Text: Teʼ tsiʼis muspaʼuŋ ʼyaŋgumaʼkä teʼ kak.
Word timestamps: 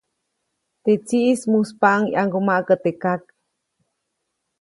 Teʼ 0.83 0.99
tsiʼis 1.05 1.41
muspaʼuŋ 1.51 2.01
ʼyaŋgumaʼkä 2.11 2.75
teʼ 2.83 2.95
kak. 3.03 3.23